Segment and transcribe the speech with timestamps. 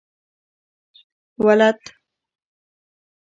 [1.45, 1.79] ولد؟